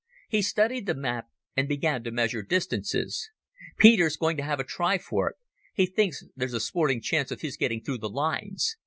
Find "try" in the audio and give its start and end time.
4.63-4.97